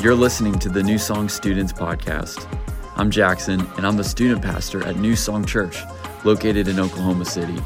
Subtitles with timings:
[0.00, 2.46] You're listening to the New Song Students Podcast.
[2.94, 5.82] I'm Jackson, and I'm the student pastor at New Song Church,
[6.22, 7.56] located in Oklahoma City.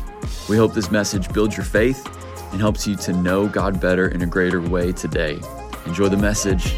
[0.48, 2.06] We hope this message builds your faith
[2.50, 5.41] and helps you to know God better in a greater way today.
[5.84, 6.74] Enjoy the message.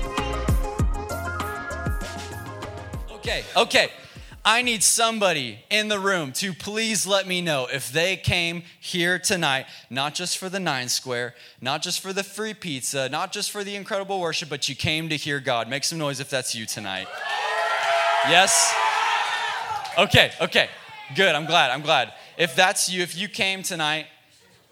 [3.12, 3.92] Okay, okay.
[4.46, 9.18] I need somebody in the room to please let me know if they came here
[9.18, 13.50] tonight, not just for the nine square, not just for the free pizza, not just
[13.50, 15.70] for the incredible worship, but you came to hear God.
[15.70, 17.06] Make some noise if that's you tonight.
[18.28, 18.74] Yes?
[19.96, 20.68] Okay, okay.
[21.16, 21.34] Good.
[21.34, 21.70] I'm glad.
[21.70, 22.12] I'm glad.
[22.36, 24.08] If that's you, if you came tonight,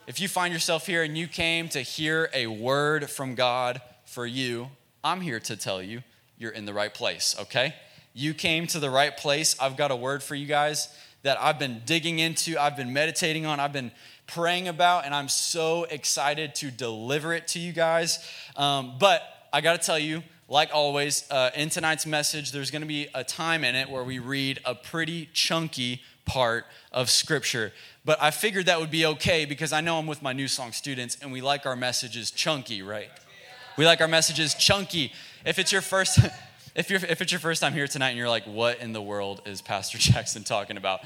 [0.06, 4.26] if you find yourself here and you came to hear a word from God for
[4.26, 4.68] you,
[5.02, 6.02] I'm here to tell you
[6.36, 7.74] you're in the right place, okay?
[8.14, 9.56] You came to the right place.
[9.60, 10.88] I've got a word for you guys
[11.22, 13.92] that I've been digging into, I've been meditating on, I've been
[14.26, 18.18] praying about, and I'm so excited to deliver it to you guys.
[18.56, 22.82] Um, but I got to tell you, like always, uh, in tonight's message, there's going
[22.82, 27.72] to be a time in it where we read a pretty chunky part of Scripture.
[28.04, 30.72] But I figured that would be okay because I know I'm with my New Song
[30.72, 33.10] students and we like our messages chunky, right?
[33.78, 35.12] We like our messages chunky.
[35.46, 36.18] If it's your first.
[36.74, 39.02] If, you're, if it's your first time here tonight and you're like, what in the
[39.02, 41.00] world is Pastor Jackson talking about?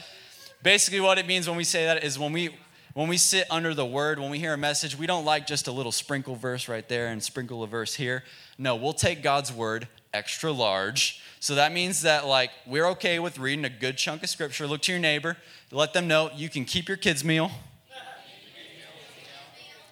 [0.62, 2.56] Basically, what it means when we say that is when we
[2.94, 5.68] when we sit under the word, when we hear a message, we don't like just
[5.68, 8.24] a little sprinkle verse right there and sprinkle a verse here.
[8.56, 11.20] No, we'll take God's word extra large.
[11.38, 14.66] So that means that like we're okay with reading a good chunk of scripture.
[14.66, 15.36] Look to your neighbor,
[15.70, 17.50] let them know you can keep your kids' meal.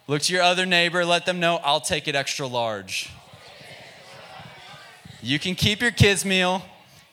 [0.06, 3.11] Look to your other neighbor, let them know I'll take it extra large.
[5.25, 6.62] You can keep your kids' meal.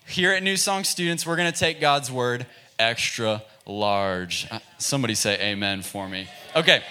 [0.06, 2.46] Here at New Song Students, we're going to take God's word
[2.78, 4.50] extra large.
[4.52, 6.28] Uh, somebody say amen for me.
[6.54, 6.84] Okay.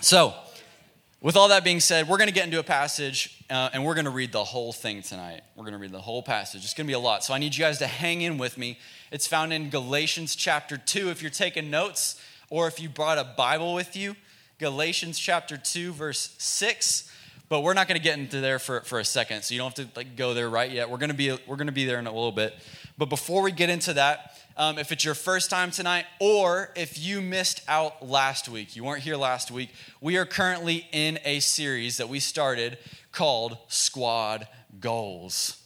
[0.00, 0.32] So,
[1.20, 3.96] with all that being said, we're going to get into a passage uh, and we're
[3.96, 5.40] going to read the whole thing tonight.
[5.56, 6.62] We're going to read the whole passage.
[6.62, 7.24] It's going to be a lot.
[7.24, 8.78] So, I need you guys to hang in with me.
[9.10, 11.10] It's found in Galatians chapter 2.
[11.10, 14.14] If you're taking notes or if you brought a Bible with you,
[14.60, 17.09] Galatians chapter 2, verse 6
[17.50, 19.76] but we're not going to get into there for, for a second so you don't
[19.76, 20.88] have to like go there right yet.
[20.88, 22.54] We're going to be we're going to be there in a little bit.
[22.96, 26.98] But before we get into that um, if it's your first time tonight or if
[26.98, 31.40] you missed out last week you weren't here last week we are currently in a
[31.40, 32.78] series that we started
[33.12, 34.46] called squad
[34.80, 35.60] goals.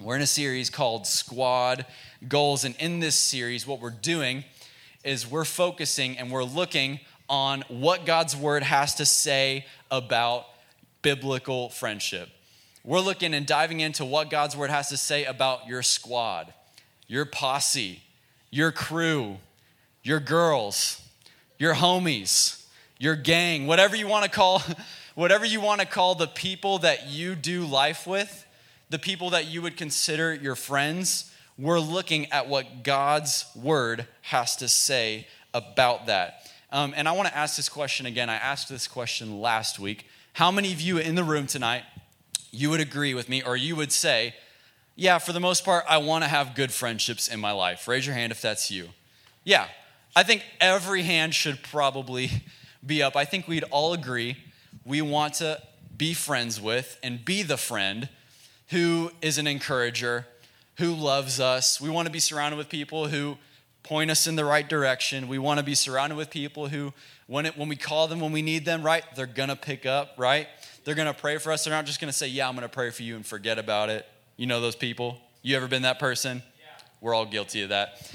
[0.00, 1.84] We're in a series called squad
[2.26, 4.44] goals and in this series what we're doing
[5.04, 10.46] is we're focusing and we're looking on what god's word has to say about
[11.06, 12.28] biblical friendship.
[12.82, 16.52] We're looking and diving into what God's word has to say about your squad,
[17.06, 18.02] your posse,
[18.50, 19.36] your crew,
[20.02, 21.00] your girls,
[21.60, 22.66] your homies,
[22.98, 24.60] your gang, whatever you want to call
[25.14, 28.44] whatever you want to call the people that you do life with,
[28.90, 31.32] the people that you would consider your friends.
[31.56, 36.50] We're looking at what God's word has to say about that.
[36.72, 38.28] Um, and I want to ask this question again.
[38.28, 40.04] I asked this question last week.
[40.36, 41.84] How many of you in the room tonight,
[42.50, 44.34] you would agree with me, or you would say,
[44.94, 47.88] yeah, for the most part, I want to have good friendships in my life?
[47.88, 48.90] Raise your hand if that's you.
[49.44, 49.66] Yeah,
[50.14, 52.30] I think every hand should probably
[52.86, 53.16] be up.
[53.16, 54.36] I think we'd all agree
[54.84, 55.62] we want to
[55.96, 58.10] be friends with and be the friend
[58.68, 60.26] who is an encourager,
[60.76, 61.80] who loves us.
[61.80, 63.38] We want to be surrounded with people who
[63.86, 65.28] point us in the right direction.
[65.28, 66.92] We want to be surrounded with people who
[67.26, 69.86] when, it, when we call them when we need them, right, they're going to pick
[69.86, 70.46] up, right?
[70.84, 71.64] They're going to pray for us.
[71.64, 73.58] They're not just going to say, Yeah, I'm going to pray for you and forget
[73.58, 74.06] about it.
[74.36, 75.18] You know those people?
[75.42, 76.42] You ever been that person?
[76.58, 76.64] Yeah.
[77.00, 78.10] We're all guilty of that.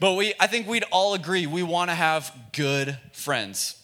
[0.00, 3.80] But we, I think we'd all agree we want to have good friends.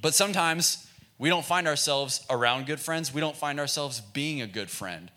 [0.00, 3.14] But sometimes we don't find ourselves around good friends.
[3.14, 5.10] We don't find ourselves being a good friend.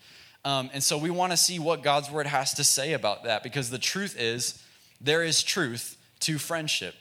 [0.44, 3.42] Um, and so we want to see what God's word has to say about that
[3.42, 4.62] because the truth is,
[5.00, 6.94] there is truth to friendship.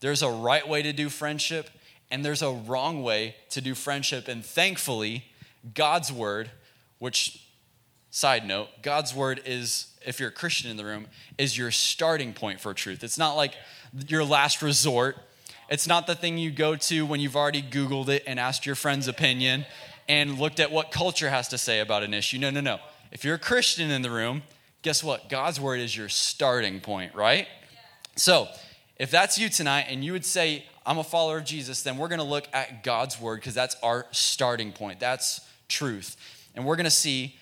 [0.00, 1.70] There's a right way to do friendship,
[2.10, 4.28] and there's a wrong way to do friendship.
[4.28, 5.24] And thankfully,
[5.74, 6.50] God's word,
[6.98, 7.44] which,
[8.10, 11.06] side note, God's word is, if you're a Christian in the room,
[11.38, 13.04] is your starting point for truth.
[13.04, 13.54] It's not like
[14.08, 15.16] your last resort.
[15.68, 18.74] It's not the thing you go to when you've already Googled it and asked your
[18.74, 19.66] friend's opinion
[20.08, 22.38] and looked at what culture has to say about an issue.
[22.38, 22.80] No, no, no.
[23.12, 24.42] If you're a Christian in the room,
[24.82, 25.28] guess what?
[25.28, 27.46] God's word is your starting point, right?
[28.16, 28.48] So,
[28.98, 32.08] if that's you tonight and you would say, I'm a follower of Jesus, then we're
[32.08, 35.00] going to look at God's word because that's our starting point.
[35.00, 36.16] That's truth.
[36.54, 37.36] And we're going to see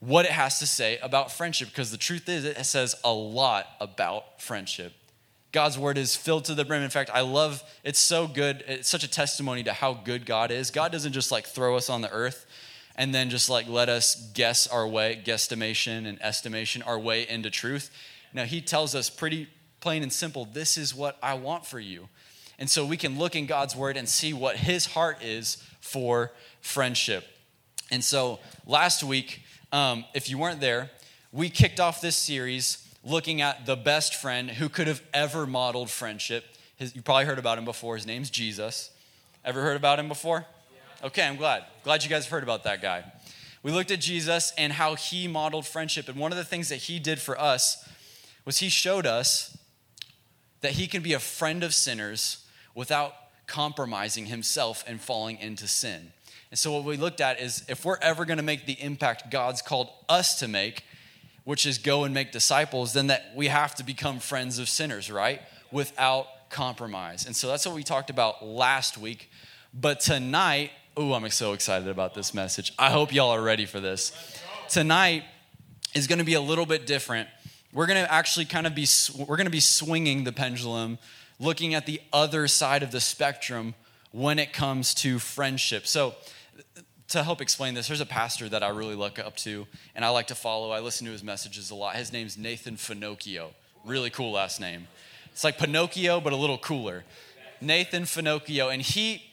[0.00, 3.66] what it has to say about friendship because the truth is, it says a lot
[3.80, 4.92] about friendship.
[5.52, 6.82] God's word is filled to the brim.
[6.82, 8.64] In fact, I love it's so good.
[8.66, 10.70] It's such a testimony to how good God is.
[10.70, 12.46] God doesn't just like throw us on the earth
[12.96, 17.50] and then just like let us guess our way, guesstimation and estimation our way into
[17.50, 17.90] truth.
[18.32, 19.48] Now, he tells us pretty
[19.80, 22.08] plain and simple this is what I want for you.
[22.58, 26.32] And so we can look in God's word and see what his heart is for
[26.60, 27.24] friendship.
[27.90, 29.42] And so last week,
[29.72, 30.90] um, if you weren't there,
[31.32, 35.90] we kicked off this series looking at the best friend who could have ever modeled
[35.90, 36.44] friendship.
[36.76, 37.96] His, you probably heard about him before.
[37.96, 38.90] His name's Jesus.
[39.44, 40.46] Ever heard about him before?
[41.04, 41.64] Okay, I'm glad.
[41.82, 43.02] Glad you guys heard about that guy.
[43.64, 46.08] We looked at Jesus and how he modeled friendship.
[46.08, 47.88] And one of the things that he did for us
[48.44, 49.56] was he showed us
[50.60, 53.14] that he can be a friend of sinners without
[53.48, 56.12] compromising himself and falling into sin.
[56.50, 59.28] And so, what we looked at is if we're ever going to make the impact
[59.28, 60.84] God's called us to make,
[61.42, 65.10] which is go and make disciples, then that we have to become friends of sinners,
[65.10, 65.42] right?
[65.72, 67.26] Without compromise.
[67.26, 69.30] And so that's what we talked about last week.
[69.74, 72.72] But tonight, oh, I'm so excited about this message.
[72.78, 74.12] I hope y'all are ready for this.
[74.68, 75.24] Tonight
[75.94, 77.28] is going to be a little bit different.
[77.72, 78.86] We're going to actually kind of be
[79.18, 80.98] we're going to be swinging the pendulum,
[81.38, 83.74] looking at the other side of the spectrum
[84.10, 85.86] when it comes to friendship.
[85.86, 86.14] So,
[87.08, 90.08] to help explain this, there's a pastor that I really look up to and I
[90.10, 90.70] like to follow.
[90.70, 91.96] I listen to his messages a lot.
[91.96, 93.48] His name's Nathan Finochio.
[93.84, 94.88] Really cool last name.
[95.26, 97.04] It's like Pinocchio, but a little cooler.
[97.60, 98.72] Nathan Finochio.
[98.72, 99.31] And he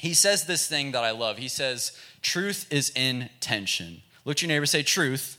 [0.00, 1.36] he says this thing that I love.
[1.36, 1.92] He says,
[2.22, 4.00] truth is in tension.
[4.24, 5.38] Look at your neighbor, say, truth,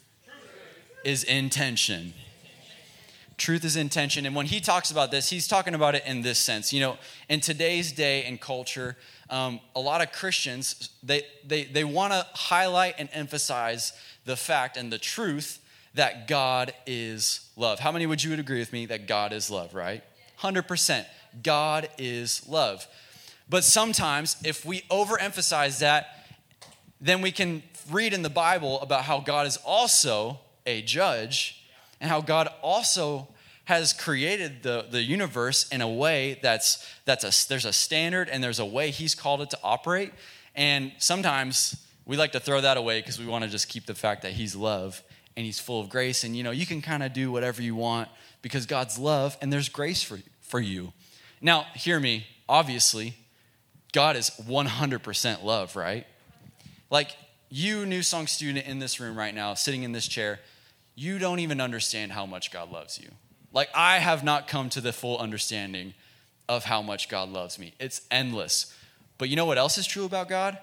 [1.03, 2.13] is in tension.
[3.37, 4.27] Truth is in tension.
[4.27, 6.71] And when he talks about this, he's talking about it in this sense.
[6.71, 6.97] You know,
[7.27, 8.97] in today's day and culture,
[9.31, 13.93] um, a lot of Christians, they, they, they want to highlight and emphasize
[14.25, 15.59] the fact and the truth
[15.95, 17.79] that God is love.
[17.79, 20.03] How many would you would agree with me that God is love, right?
[20.39, 21.03] 100%.
[21.41, 22.85] God is love.
[23.51, 26.25] But sometimes, if we overemphasize that,
[27.01, 31.62] then we can read in the Bible about how God is also a judge
[32.00, 33.27] and how God also
[33.65, 38.42] has created the, the universe in a way that's, that's a, there's a standard and
[38.42, 40.13] there's a way he's called it to operate.
[40.56, 41.75] And sometimes
[42.06, 44.31] we like to throw that away because we want to just keep the fact that
[44.31, 45.04] he's love
[45.36, 46.24] and he's full of grace.
[46.24, 48.07] And you know, you can kind of do whatever you want
[48.42, 50.94] because God's love and there's grace for, for you.
[51.42, 53.18] Now, hear me, obviously,
[53.91, 56.07] God is 100% love, right?
[56.89, 57.15] Like,
[57.49, 60.39] you, New Song student in this room right now, sitting in this chair,
[60.95, 63.09] you don't even understand how much God loves you.
[63.51, 65.93] Like, I have not come to the full understanding
[66.47, 67.73] of how much God loves me.
[67.79, 68.73] It's endless.
[69.17, 70.57] But you know what else is true about God?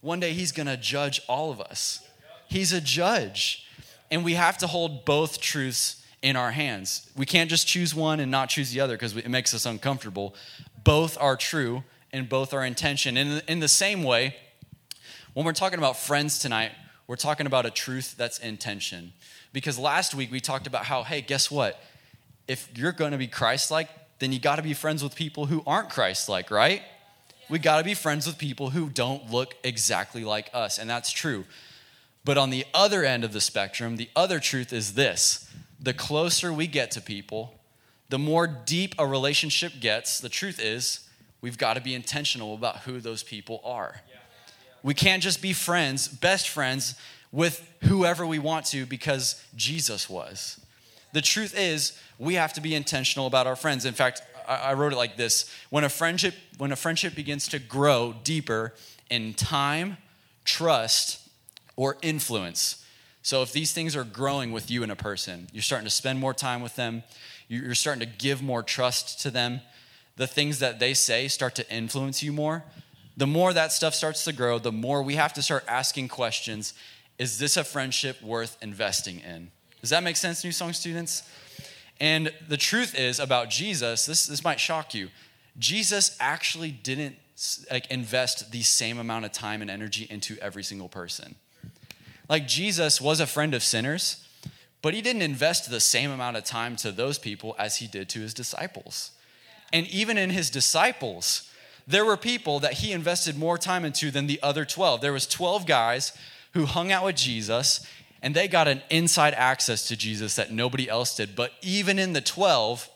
[0.00, 2.06] One day He's gonna judge all of us.
[2.48, 3.66] He's a judge.
[4.10, 7.10] And we have to hold both truths in our hands.
[7.16, 10.34] We can't just choose one and not choose the other because it makes us uncomfortable.
[10.84, 13.16] Both are true and both are intention.
[13.16, 14.36] And in the same way,
[15.34, 16.72] when we're talking about friends tonight,
[17.06, 19.12] we're talking about a truth that's intention.
[19.52, 21.82] Because last week we talked about how, hey, guess what?
[22.48, 23.88] If you're going to be Christ like,
[24.18, 26.82] then you got to be friends with people who aren't Christ like, right?
[27.48, 31.10] We got to be friends with people who don't look exactly like us, and that's
[31.10, 31.44] true.
[32.24, 35.50] But on the other end of the spectrum, the other truth is this
[35.80, 37.58] the closer we get to people,
[38.08, 41.08] the more deep a relationship gets, the truth is,
[41.42, 44.00] we've got to be intentional about who those people are.
[44.82, 46.94] We can't just be friends, best friends,
[47.30, 50.60] with whoever we want to because Jesus was.
[51.12, 53.84] The truth is, we have to be intentional about our friends.
[53.84, 57.58] In fact, I wrote it like this when a friendship when a friendship begins to
[57.58, 58.74] grow deeper
[59.10, 59.98] in time
[60.44, 61.28] trust
[61.76, 62.84] or influence
[63.22, 66.18] so if these things are growing with you in a person you're starting to spend
[66.18, 67.02] more time with them
[67.48, 69.60] you're starting to give more trust to them
[70.22, 72.62] the things that they say start to influence you more,
[73.16, 76.74] the more that stuff starts to grow, the more we have to start asking questions
[77.18, 79.50] Is this a friendship worth investing in?
[79.80, 81.28] Does that make sense, New Song students?
[81.98, 85.08] And the truth is about Jesus, this, this might shock you.
[85.58, 87.16] Jesus actually didn't
[87.68, 91.34] like invest the same amount of time and energy into every single person.
[92.28, 94.24] Like Jesus was a friend of sinners,
[94.82, 98.08] but he didn't invest the same amount of time to those people as he did
[98.10, 99.10] to his disciples.
[99.72, 101.50] And even in his disciples,
[101.86, 105.00] there were people that he invested more time into than the other 12.
[105.00, 106.12] There was 12 guys
[106.52, 107.86] who hung out with Jesus
[108.22, 111.34] and they got an inside access to Jesus that nobody else did.
[111.34, 112.88] But even in the 12,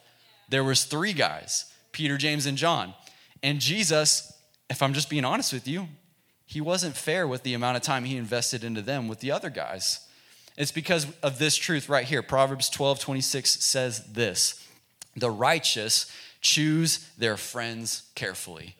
[0.48, 2.94] there was three guys, Peter, James and John.
[3.42, 4.32] And Jesus,
[4.70, 5.88] if I'm just being honest with you,
[6.46, 9.50] he wasn't fair with the amount of time he invested into them with the other
[9.50, 10.06] guys.
[10.56, 12.22] It's because of this truth right here.
[12.22, 14.64] Proverbs 12, 26 says this
[15.16, 18.76] The righteous choose their friends carefully.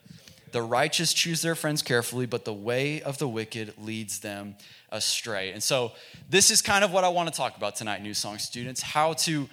[0.52, 4.54] The righteous choose their friends carefully, but the way of the wicked leads them
[4.90, 5.50] astray.
[5.52, 5.92] And so,
[6.30, 9.12] this is kind of what I want to talk about tonight, New Song students how
[9.14, 9.48] to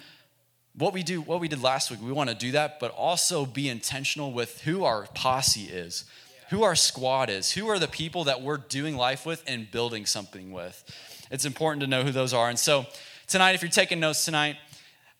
[0.76, 3.46] what we do what we did last week we want to do that but also
[3.46, 6.04] be intentional with who our posse is
[6.50, 10.04] who our squad is who are the people that we're doing life with and building
[10.04, 10.84] something with
[11.30, 12.84] it's important to know who those are and so
[13.28, 14.56] tonight if you're taking notes tonight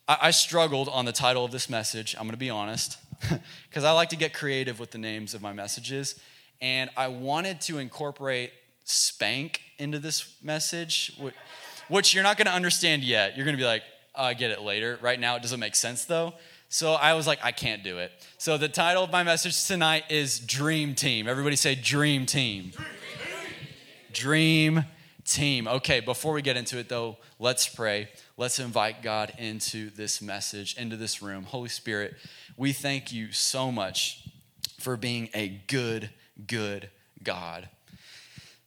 [0.08, 2.98] i, I struggled on the title of this message i'm going to be honest
[3.68, 6.18] because i like to get creative with the names of my messages
[6.60, 8.52] and i wanted to incorporate
[8.84, 11.18] spank into this message
[11.88, 13.82] which you're not going to understand yet you're going to be like
[14.14, 14.98] I get it later.
[15.02, 16.34] Right now, it doesn't make sense though.
[16.68, 18.12] So I was like, I can't do it.
[18.38, 21.28] So the title of my message tonight is Dream Team.
[21.28, 22.72] Everybody say Dream Team.
[24.12, 24.84] Dream
[25.24, 25.66] Team.
[25.66, 28.08] Okay, before we get into it though, let's pray.
[28.36, 31.44] Let's invite God into this message, into this room.
[31.44, 32.14] Holy Spirit,
[32.56, 34.28] we thank you so much
[34.78, 36.10] for being a good,
[36.46, 36.90] good
[37.22, 37.68] God.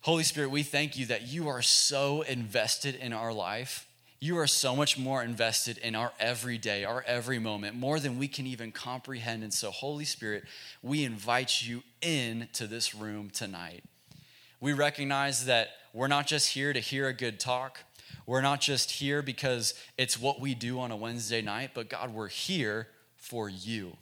[0.02, 3.88] Holy Spirit, we thank you that you are so invested in our life
[4.20, 8.28] you are so much more invested in our everyday, our every moment, more than we
[8.28, 9.44] can even comprehend.
[9.44, 10.46] And so, Holy Spirit,
[10.82, 13.84] we invite you in to this room tonight.
[14.60, 17.82] We recognize that we're not just here to hear a good talk.
[18.26, 22.14] We're not just here because it's what we do on a Wednesday night, but God,
[22.14, 23.98] we're here for you.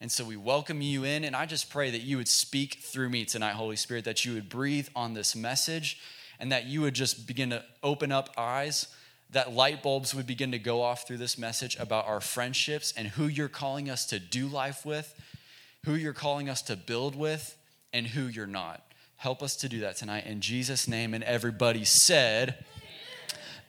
[0.00, 3.08] And so we welcome you in, and I just pray that you would speak through
[3.08, 5.98] me tonight, Holy Spirit, that you would breathe on this message,
[6.38, 8.88] and that you would just begin to open up eyes
[9.30, 13.08] that light bulbs would begin to go off through this message about our friendships and
[13.08, 15.14] who you're calling us to do life with,
[15.84, 17.56] who you're calling us to build with,
[17.92, 18.82] and who you're not.
[19.16, 21.14] Help us to do that tonight in Jesus' name.
[21.14, 22.64] And everybody said,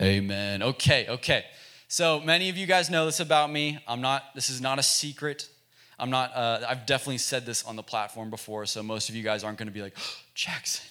[0.01, 0.61] Amen.
[0.61, 1.45] Okay, okay.
[1.87, 3.79] So many of you guys know this about me.
[3.87, 5.49] I'm not, this is not a secret.
[5.97, 9.23] I'm not, uh, I've definitely said this on the platform before, so most of you
[9.23, 10.85] guys aren't to be like, oh, Jackson.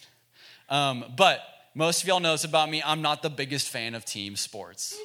[0.69, 1.41] Um, but
[1.75, 4.99] most of y'all knows about me, I'm not the biggest fan of team sports.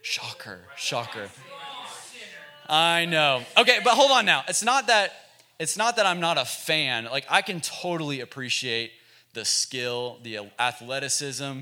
[0.00, 1.28] Shocker, shocker.
[2.68, 3.42] I know.
[3.58, 4.44] Okay, but hold on now.
[4.48, 5.12] It's not that
[5.58, 7.04] it's not that I'm not a fan.
[7.04, 8.92] Like I can totally appreciate
[9.34, 11.60] the skill, the athleticism,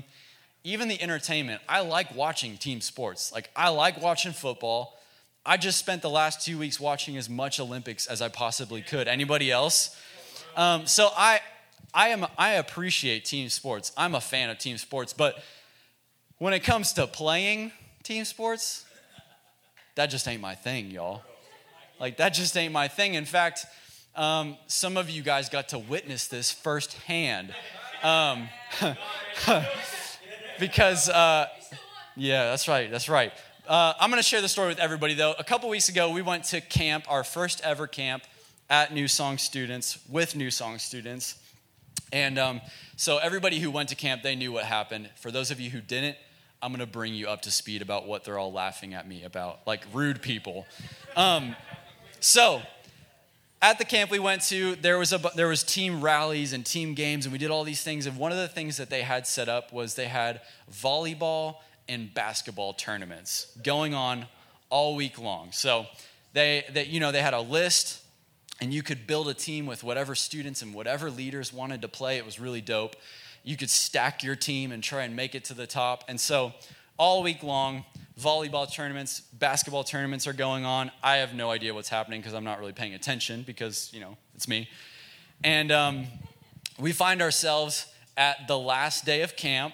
[0.63, 1.61] even the entertainment.
[1.67, 3.31] I like watching team sports.
[3.31, 4.97] Like I like watching football.
[5.45, 9.07] I just spent the last two weeks watching as much Olympics as I possibly could.
[9.07, 9.95] Anybody else?
[10.55, 11.39] Um, so I
[11.93, 13.91] I am I appreciate team sports.
[13.97, 15.43] I'm a fan of team sports, but
[16.37, 17.71] when it comes to playing
[18.03, 18.85] team sports,
[19.95, 21.23] that just ain't my thing, y'all.
[21.99, 23.15] Like that just ain't my thing.
[23.15, 23.65] In fact,
[24.15, 27.53] um, some of you guys got to witness this firsthand.
[28.03, 28.49] Um,
[30.61, 31.47] because, uh,
[32.15, 33.33] yeah, that's right, that's right.
[33.67, 35.33] Uh, I'm going to share the story with everybody, though.
[35.39, 38.23] A couple weeks ago, we went to camp, our first ever camp
[38.69, 41.39] at New Song students, with New Song students.
[42.13, 42.61] And um,
[42.95, 45.09] so everybody who went to camp, they knew what happened.
[45.19, 46.15] For those of you who didn't,
[46.61, 49.23] I'm going to bring you up to speed about what they're all laughing at me
[49.23, 50.67] about, like rude people.
[51.15, 51.55] Um,
[52.19, 52.61] so
[53.61, 56.93] at the camp we went to, there was, a, there was team rallies and team
[56.95, 58.07] games, and we did all these things.
[58.07, 60.41] And one of the things that they had set up was they had
[60.71, 64.25] volleyball and basketball tournaments going on
[64.69, 65.51] all week long.
[65.51, 65.85] So
[66.33, 68.01] they, they you know, they had a list
[68.59, 72.17] and you could build a team with whatever students and whatever leaders wanted to play.
[72.17, 72.95] It was really dope.
[73.43, 76.03] You could stack your team and try and make it to the top.
[76.07, 76.53] And so,
[77.01, 77.83] all week long,
[78.19, 80.91] volleyball tournaments, basketball tournaments are going on.
[81.01, 84.17] I have no idea what's happening because I'm not really paying attention because, you know,
[84.35, 84.69] it's me.
[85.43, 86.05] And um,
[86.79, 89.73] we find ourselves at the last day of camp,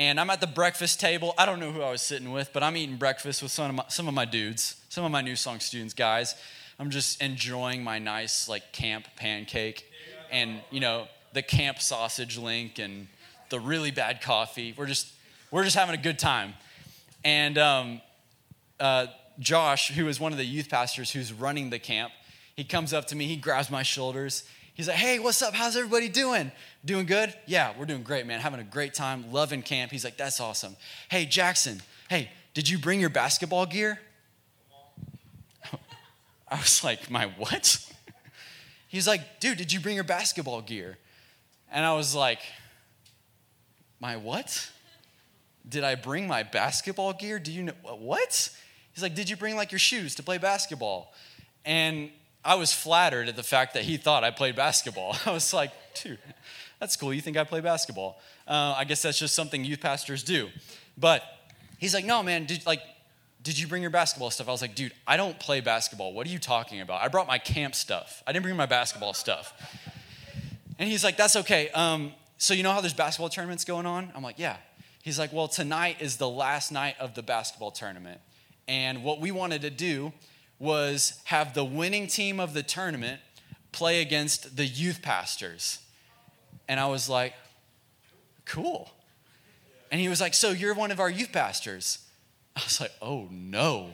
[0.00, 1.32] and I'm at the breakfast table.
[1.38, 3.76] I don't know who I was sitting with, but I'm eating breakfast with some of
[3.76, 6.34] my, some of my dudes, some of my New Song students, guys.
[6.80, 9.88] I'm just enjoying my nice like camp pancake
[10.32, 13.06] and you know the camp sausage link and
[13.48, 14.74] the really bad coffee.
[14.76, 15.12] We're just
[15.50, 16.54] we're just having a good time.
[17.24, 18.00] And um,
[18.78, 19.06] uh,
[19.38, 22.12] Josh, who is one of the youth pastors who's running the camp,
[22.56, 23.26] he comes up to me.
[23.26, 24.44] He grabs my shoulders.
[24.74, 25.54] He's like, "Hey, what's up?
[25.54, 26.50] How's everybody doing?
[26.84, 27.34] Doing good?
[27.46, 28.40] Yeah, we're doing great, man.
[28.40, 29.32] Having a great time.
[29.32, 30.76] Loving camp." He's like, "That's awesome.
[31.08, 31.82] Hey, Jackson.
[32.08, 34.00] Hey, did you bring your basketball gear?"
[36.50, 37.84] I was like, My what?
[38.88, 40.98] He's like, Dude, did you bring your basketball gear?
[41.70, 42.40] And I was like,
[44.00, 44.70] My what?
[45.68, 47.38] Did I bring my basketball gear?
[47.38, 48.56] Do you know what?
[48.92, 51.12] He's like, Did you bring like your shoes to play basketball?
[51.64, 52.10] And
[52.44, 55.16] I was flattered at the fact that he thought I played basketball.
[55.26, 55.72] I was like,
[56.02, 56.18] Dude,
[56.80, 57.12] that's cool.
[57.12, 58.20] You think I play basketball?
[58.46, 60.48] Uh, I guess that's just something youth pastors do.
[60.96, 61.22] But
[61.78, 62.80] he's like, No, man, did, like,
[63.42, 64.48] did you bring your basketball stuff?
[64.48, 66.12] I was like, dude, I don't play basketball.
[66.12, 67.02] What are you talking about?
[67.02, 68.22] I brought my camp stuff.
[68.26, 69.54] I didn't bring my basketball stuff.
[70.78, 71.68] And he's like, That's okay.
[71.70, 74.12] Um, so, you know how there's basketball tournaments going on?
[74.14, 74.56] I'm like, Yeah.
[75.08, 78.20] He's like, Well, tonight is the last night of the basketball tournament.
[78.68, 80.12] And what we wanted to do
[80.58, 83.22] was have the winning team of the tournament
[83.72, 85.78] play against the youth pastors.
[86.68, 87.32] And I was like,
[88.44, 88.90] Cool.
[89.90, 92.00] And he was like, So you're one of our youth pastors?
[92.54, 93.88] I was like, Oh no.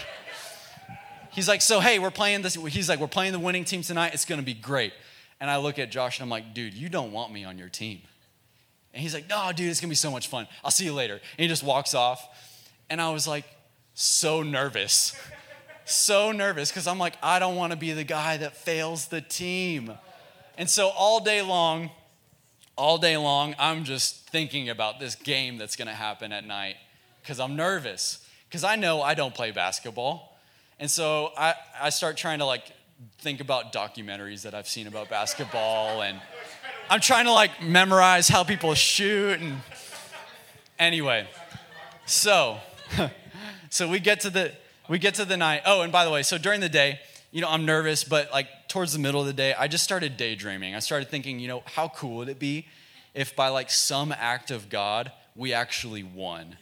[1.30, 2.56] He's like, So hey, we're playing this.
[2.56, 4.12] He's like, We're playing the winning team tonight.
[4.12, 4.92] It's going to be great.
[5.40, 7.70] And I look at Josh and I'm like, Dude, you don't want me on your
[7.70, 8.02] team.
[8.92, 10.46] And he's like, No, dude, it's to be so much fun.
[10.64, 11.14] I'll see you later.
[11.14, 12.26] And he just walks off.
[12.88, 13.44] And I was like,
[13.94, 15.16] So nervous.
[15.84, 19.20] So nervous because I'm like, I don't want to be the guy that fails the
[19.20, 19.92] team.
[20.56, 21.90] And so all day long,
[22.76, 26.76] all day long, I'm just thinking about this game that's to happen at night
[27.22, 30.38] because I'm nervous because I know I don't play basketball.
[30.78, 32.72] And so I, I start trying to like
[33.18, 36.20] think about documentaries that I've seen about basketball and
[36.92, 39.58] I'm trying to like memorize how people shoot and
[40.76, 41.28] anyway.
[42.04, 42.58] So
[43.70, 44.52] so we get to the
[44.88, 45.62] we get to the night.
[45.64, 46.98] Oh, and by the way, so during the day,
[47.30, 50.16] you know, I'm nervous, but like towards the middle of the day, I just started
[50.16, 50.74] daydreaming.
[50.74, 52.66] I started thinking, you know, how cool would it be
[53.14, 56.56] if by like some act of God, we actually won?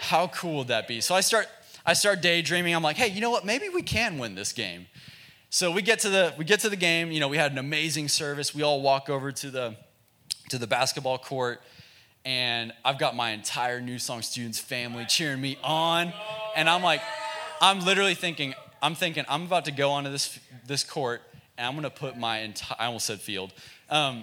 [0.00, 1.00] How cool would that be?
[1.00, 1.46] So I start
[1.86, 2.74] I start daydreaming.
[2.74, 3.44] I'm like, hey, you know what?
[3.44, 4.88] Maybe we can win this game.
[5.52, 7.10] So we get to the we get to the game.
[7.10, 8.54] You know, we had an amazing service.
[8.54, 9.76] We all walk over to the
[10.50, 11.60] to the basketball court,
[12.24, 16.12] and I've got my entire New Song Students family cheering me on,
[16.54, 17.02] and I'm like,
[17.60, 20.38] I'm literally thinking, I'm thinking, I'm about to go onto this
[20.68, 21.20] this court,
[21.58, 23.52] and I'm gonna put my entire I almost said field.
[23.90, 24.22] Um,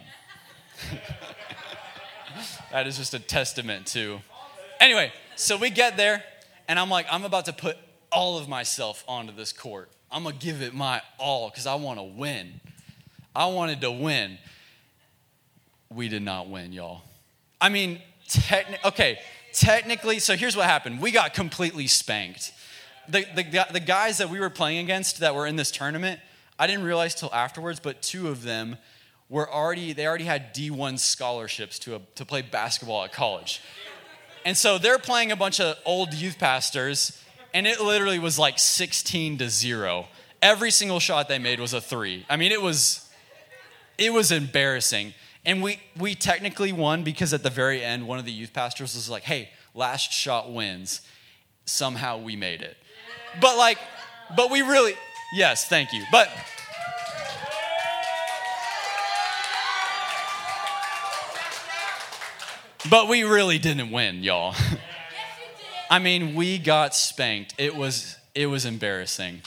[2.71, 4.19] that is just a testament to.
[4.79, 6.23] Anyway, so we get there,
[6.69, 7.75] and I'm like, I'm about to put
[8.13, 9.91] all of myself onto this court.
[10.11, 12.59] I'm gonna give it my all because I want to win.
[13.35, 14.37] I wanted to win.
[15.89, 17.01] We did not win, y'all.
[17.59, 19.19] I mean, techni- okay,
[19.53, 21.01] technically, so here's what happened.
[21.01, 22.53] We got completely spanked.
[23.09, 26.19] The, the, the guys that we were playing against that were in this tournament,
[26.59, 28.77] I didn't realize till afterwards, but two of them
[29.29, 33.61] were already, they already had D1 scholarships to, a, to play basketball at college.
[34.45, 37.21] And so they're playing a bunch of old youth pastors,
[37.53, 40.07] and it literally was like 16 to 0.
[40.41, 42.25] Every single shot they made was a three.
[42.29, 43.09] I mean, it was
[43.97, 45.13] it was embarrassing.
[45.45, 48.95] And we we technically won because at the very end, one of the youth pastors
[48.95, 51.01] was like, hey, last shot wins.
[51.65, 52.77] Somehow we made it.
[53.41, 53.77] But like,
[54.35, 54.93] but we really,
[55.33, 56.03] yes, thank you.
[56.11, 56.29] But
[62.89, 64.55] But we really didn't win, y'all.
[65.89, 67.53] I mean, we got spanked.
[67.57, 69.41] It was it was embarrassing.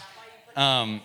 [0.56, 1.00] Um,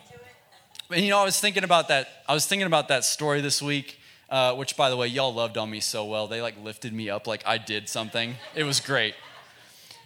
[0.92, 2.08] and you know, I was thinking about that.
[2.28, 5.58] I was thinking about that story this week, uh, which, by the way, y'all loved
[5.58, 6.28] on me so well.
[6.28, 8.36] They like lifted me up like I did something.
[8.56, 9.16] It was great.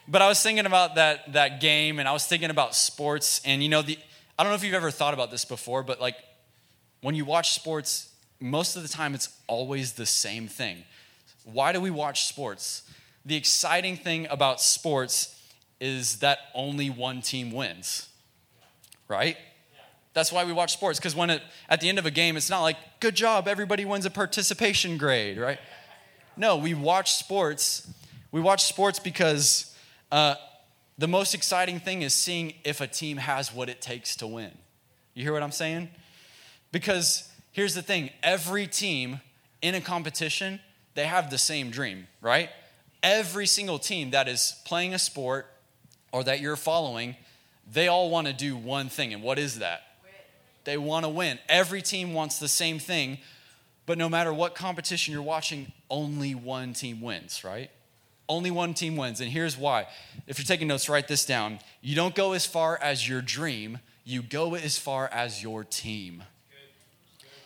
[0.08, 3.42] But I was thinking about that that game, and I was thinking about sports.
[3.46, 4.00] And you know, the
[4.38, 6.16] I don't know if you've ever thought about this before, but like
[7.02, 10.84] when you watch sports, most of the time it's always the same thing.
[11.44, 12.84] Why do we watch sports?
[13.30, 15.40] The exciting thing about sports
[15.80, 18.10] is that only one team wins,
[19.08, 19.38] right?
[20.16, 22.50] That's why we watch sports, because when it, at the end of a game, it's
[22.50, 25.60] not like, good job, everybody wins a participation grade, right?
[26.38, 27.88] No, we watch sports.
[28.32, 29.76] We watch sports because
[30.12, 30.34] uh,
[30.98, 34.58] the most exciting thing is seeing if a team has what it takes to win.
[35.14, 35.90] You hear what I'm saying?
[36.72, 39.22] Because here's the thing every team
[39.62, 40.60] in a competition
[40.96, 42.50] they have the same dream, right?
[43.02, 45.48] Every single team that is playing a sport
[46.12, 47.16] or that you're following,
[47.72, 49.14] they all want to do one thing.
[49.14, 49.84] And what is that?
[50.66, 51.40] They want to win.
[51.48, 53.20] Every team wants the same thing,
[53.86, 57.72] but no matter what competition you're watching, only one team wins, right?
[58.28, 59.22] Only one team wins.
[59.22, 59.88] And here's why.
[60.28, 61.60] If you're taking notes, write this down.
[61.82, 66.24] You don't go as far as your dream, you go as far as your team.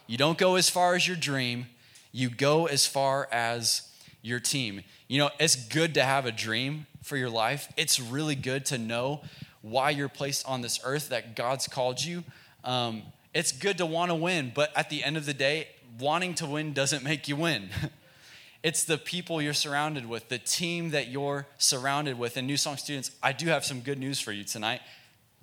[0.07, 1.67] You don't go as far as your dream,
[2.11, 3.87] you go as far as
[4.23, 4.81] your team.
[5.07, 7.71] You know, it's good to have a dream for your life.
[7.77, 9.21] It's really good to know
[9.61, 12.23] why you're placed on this earth, that God's called you.
[12.63, 15.67] Um, it's good to want to win, but at the end of the day,
[15.99, 17.69] wanting to win doesn't make you win.
[18.63, 22.37] it's the people you're surrounded with, the team that you're surrounded with.
[22.37, 24.81] And New Song students, I do have some good news for you tonight.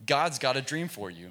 [0.06, 1.30] God's got a dream for you.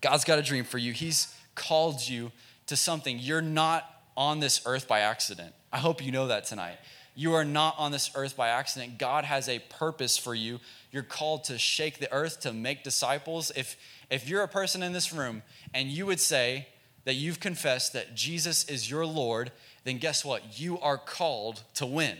[0.00, 0.92] God's got a dream for you.
[0.92, 2.32] He's called you
[2.66, 3.18] to something.
[3.18, 5.54] You're not on this earth by accident.
[5.72, 6.78] I hope you know that tonight.
[7.14, 8.98] You are not on this earth by accident.
[8.98, 10.60] God has a purpose for you.
[10.90, 13.50] You're called to shake the earth, to make disciples.
[13.56, 13.76] If,
[14.10, 16.66] if you're a person in this room and you would say,
[17.06, 19.52] that you've confessed that Jesus is your Lord,
[19.84, 20.60] then guess what?
[20.60, 22.16] You are called to win.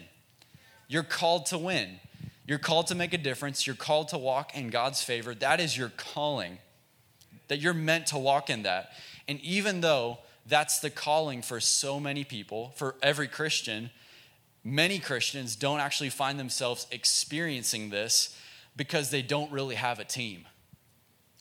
[0.88, 1.98] You're called to win.
[2.46, 3.66] You're called to make a difference.
[3.66, 5.34] You're called to walk in God's favor.
[5.34, 6.58] That is your calling,
[7.48, 8.92] that you're meant to walk in that.
[9.26, 13.90] And even though that's the calling for so many people, for every Christian,
[14.62, 18.36] many Christians don't actually find themselves experiencing this
[18.76, 20.46] because they don't really have a team.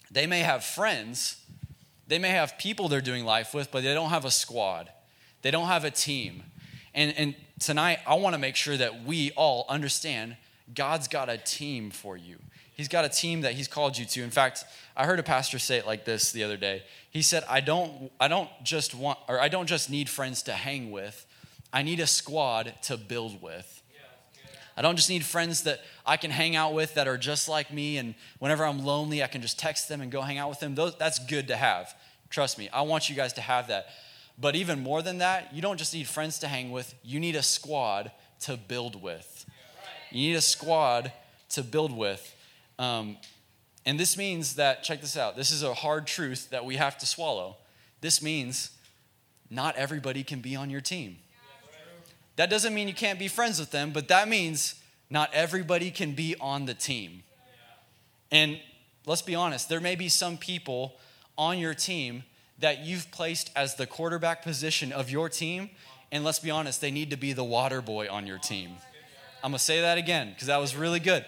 [0.10, 1.42] They may have friends,
[2.08, 4.90] they may have people they're doing life with, but they don't have a squad.
[5.42, 6.44] They don't have a team.
[6.94, 10.38] And, and tonight, I want to make sure that we all understand
[10.74, 12.38] God's got a team for you.
[12.76, 14.24] He's got a team that He's called you to.
[14.24, 16.84] In fact, I heard a pastor say it like this the other day.
[17.10, 20.54] He said, I don't, I don't just want, or I don't just need friends to
[20.54, 21.26] hang with,
[21.72, 23.82] I need a squad to build with.
[24.78, 27.72] I don't just need friends that I can hang out with that are just like
[27.72, 30.60] me, and whenever I'm lonely, I can just text them and go hang out with
[30.60, 30.76] them.
[30.76, 31.96] Those, that's good to have.
[32.30, 33.88] Trust me, I want you guys to have that.
[34.38, 37.38] But even more than that, you don't just need friends to hang with, you need
[37.38, 38.12] a squad
[38.42, 39.46] to build with.
[40.12, 41.14] You need a squad
[41.50, 42.35] to build with.
[42.78, 43.18] Um,
[43.86, 46.98] and this means that, check this out, this is a hard truth that we have
[46.98, 47.58] to swallow.
[48.02, 48.72] This means
[49.50, 51.18] not everybody can be on your team.
[52.36, 54.76] That doesn't mean you can't be friends with them, but that means
[55.10, 57.24] not everybody can be on the team.
[58.32, 58.60] And
[59.06, 60.96] let's be honest, there may be some people
[61.38, 62.24] on your team
[62.60, 65.70] that you've placed as the quarterback position of your team.
[66.12, 68.72] And let's be honest, they need to be the water boy on your team.
[69.44, 71.26] I'm gonna say that again because that was really good.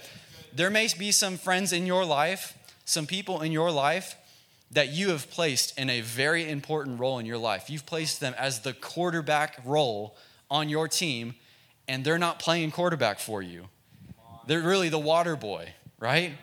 [0.58, 4.16] There may be some friends in your life, some people in your life
[4.72, 7.70] that you have placed in a very important role in your life.
[7.70, 10.18] You've placed them as the quarterback role
[10.50, 11.36] on your team,
[11.88, 13.68] and they're not playing quarterback for you.
[14.48, 16.34] They're really the water boy, right?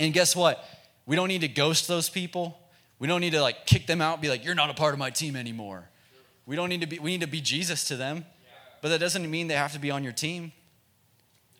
[0.00, 0.64] And guess what?
[1.06, 2.58] We don't need to ghost those people.
[2.98, 4.98] We don't need to like kick them out, be like, you're not a part of
[4.98, 5.88] my team anymore.
[6.44, 8.24] We don't need to be, we need to be Jesus to them.
[8.82, 10.50] But that doesn't mean they have to be on your team.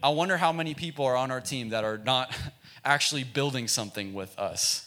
[0.04, 2.30] I wonder how many people are on our team that are not
[2.84, 4.86] actually building something with us.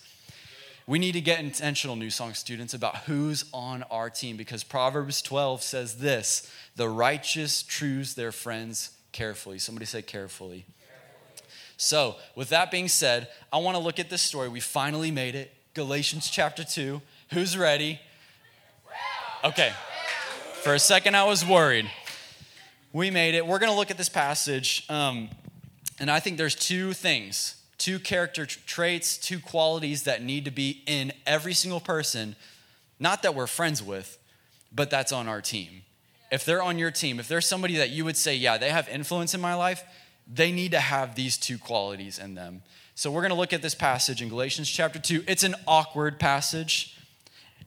[0.85, 5.23] We need to get intentional, New Song students, about who's on our team because Proverbs
[5.23, 9.57] 12 says this the righteous choose their friends carefully.
[9.57, 10.67] Somebody say carefully.
[11.77, 14.49] So, with that being said, I want to look at this story.
[14.49, 15.51] We finally made it.
[15.73, 17.01] Galatians chapter 2.
[17.33, 17.99] Who's ready?
[19.43, 19.73] Okay.
[20.61, 21.89] For a second, I was worried.
[22.93, 23.45] We made it.
[23.45, 24.85] We're going to look at this passage.
[24.89, 25.29] Um,
[25.99, 30.83] and I think there's two things, two character traits, two qualities that need to be
[30.85, 32.35] in every single person,
[32.99, 34.17] not that we're friends with,
[34.73, 35.83] but that's on our team.
[36.31, 38.87] If they're on your team, if there's somebody that you would say, yeah, they have
[38.89, 39.83] influence in my life,
[40.31, 42.61] they need to have these two qualities in them.
[42.95, 45.23] So we're going to look at this passage in Galatians chapter 2.
[45.27, 46.97] It's an awkward passage.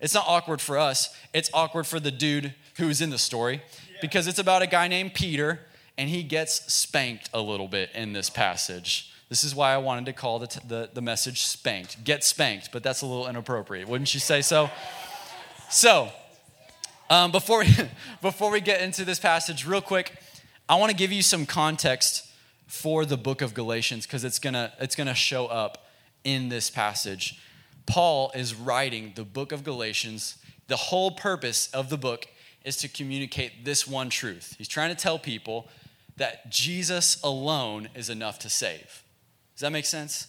[0.00, 3.61] It's not awkward for us, it's awkward for the dude who's in the story
[4.00, 5.60] because it's about a guy named Peter
[5.96, 9.12] and he gets spanked a little bit in this passage.
[9.28, 12.02] This is why I wanted to call the, t- the, the message spanked.
[12.04, 13.86] Get spanked, but that's a little inappropriate.
[13.86, 14.70] Wouldn't you say so?
[15.68, 16.10] So,
[17.08, 17.76] um, before, we,
[18.22, 20.14] before we get into this passage, real quick,
[20.68, 22.26] I want to give you some context
[22.70, 25.86] for the book of Galatians because it's gonna it's gonna show up
[26.22, 27.42] in this passage.
[27.86, 30.38] Paul is writing the book of Galatians.
[30.68, 32.28] The whole purpose of the book
[32.64, 34.55] is to communicate this one truth.
[34.59, 35.68] He's trying to tell people
[36.16, 39.03] that Jesus alone is enough to save.
[39.55, 40.29] Does that make sense?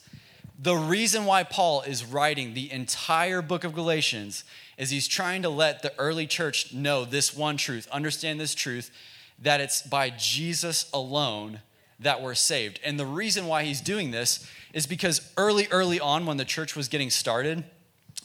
[0.58, 4.44] The reason why Paul is writing the entire book of Galatians
[4.78, 8.92] is he's trying to let the early church know this one truth, understand this truth,
[9.40, 11.62] that it's by Jesus alone
[12.00, 12.80] that we're saved.
[12.84, 16.76] And the reason why he's doing this is because early, early on, when the church
[16.76, 17.64] was getting started,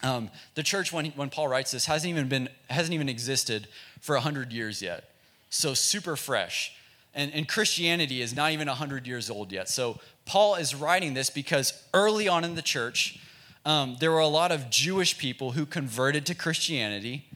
[0.02, 3.68] um, the church, when, when Paul writes this, hasn't even been hasn't even existed
[4.00, 5.10] for hundred years yet.
[5.50, 6.72] So super fresh,
[7.14, 9.68] and, and Christianity is not even hundred years old yet.
[9.68, 13.18] So Paul is writing this because early on in the church,
[13.64, 17.26] um, there were a lot of Jewish people who converted to Christianity,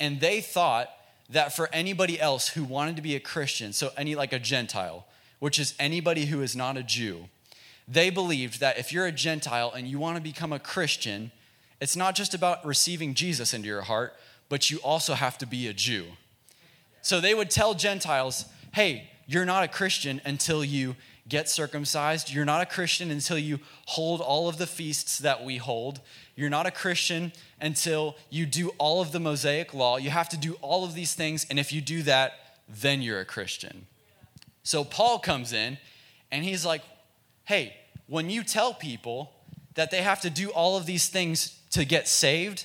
[0.00, 0.90] and they thought
[1.30, 5.06] that for anybody else who wanted to be a Christian, so any like a Gentile,
[5.40, 7.28] which is anybody who is not a Jew,
[7.86, 11.32] they believed that if you're a Gentile and you want to become a Christian,
[11.80, 14.14] it's not just about receiving Jesus into your heart,
[14.48, 16.04] but you also have to be a Jew.
[17.02, 20.96] So they would tell Gentiles, hey, you're not a Christian until you
[21.28, 22.32] get circumcised.
[22.32, 26.00] You're not a Christian until you hold all of the feasts that we hold.
[26.34, 29.98] You're not a Christian until you do all of the Mosaic law.
[29.98, 32.32] You have to do all of these things, and if you do that,
[32.68, 33.86] then you're a Christian.
[34.62, 35.78] So Paul comes in
[36.30, 36.82] and he's like,
[37.44, 39.32] hey, when you tell people
[39.78, 42.64] that they have to do all of these things to get saved,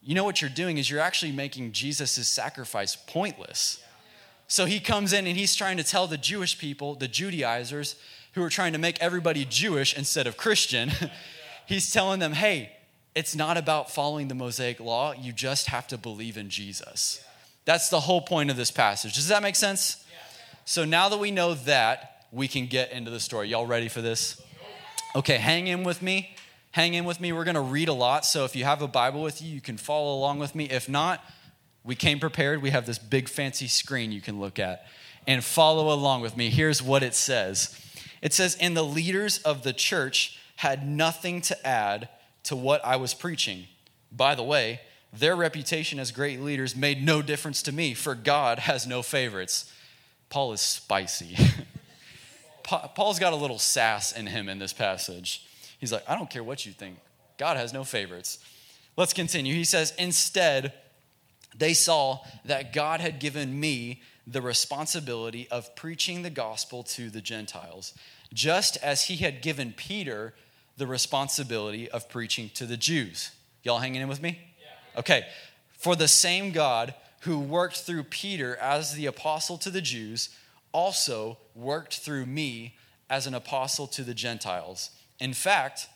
[0.00, 3.82] you know what you're doing is you're actually making Jesus' sacrifice pointless.
[4.46, 7.96] So he comes in and he's trying to tell the Jewish people, the Judaizers,
[8.34, 10.92] who are trying to make everybody Jewish instead of Christian,
[11.66, 12.70] he's telling them, hey,
[13.16, 15.14] it's not about following the Mosaic law.
[15.20, 17.24] You just have to believe in Jesus.
[17.64, 19.16] That's the whole point of this passage.
[19.16, 20.04] Does that make sense?
[20.64, 23.48] So now that we know that, we can get into the story.
[23.48, 24.40] Y'all ready for this?
[25.16, 26.35] Okay, hang in with me.
[26.76, 27.32] Hang in with me.
[27.32, 28.26] We're going to read a lot.
[28.26, 30.66] So if you have a Bible with you, you can follow along with me.
[30.66, 31.24] If not,
[31.82, 32.60] we came prepared.
[32.60, 34.84] We have this big fancy screen you can look at
[35.26, 36.50] and follow along with me.
[36.50, 37.80] Here's what it says
[38.20, 42.10] it says, And the leaders of the church had nothing to add
[42.42, 43.68] to what I was preaching.
[44.12, 44.82] By the way,
[45.14, 49.72] their reputation as great leaders made no difference to me, for God has no favorites.
[50.28, 51.38] Paul is spicy.
[52.62, 55.45] Paul's got a little sass in him in this passage.
[55.78, 56.98] He's like, I don't care what you think,
[57.38, 58.38] God has no favorites.
[58.96, 59.54] Let's continue.
[59.54, 60.72] He says, Instead,
[61.56, 67.20] they saw that God had given me the responsibility of preaching the gospel to the
[67.20, 67.94] Gentiles,
[68.32, 70.34] just as he had given Peter
[70.76, 73.30] the responsibility of preaching to the Jews.
[73.62, 74.40] Y'all hanging in with me?
[74.60, 75.00] Yeah.
[75.00, 75.26] Okay.
[75.72, 80.30] For the same God who worked through Peter as the apostle to the Jews
[80.72, 82.76] also worked through me
[83.08, 84.90] as an apostle to the Gentiles.
[85.18, 85.88] In fact,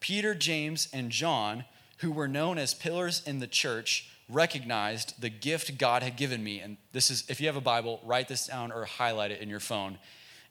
[0.00, 1.64] Peter, James, and John,
[1.98, 6.60] who were known as pillars in the church, recognized the gift God had given me.
[6.60, 9.48] And this is, if you have a Bible, write this down or highlight it in
[9.48, 9.98] your phone.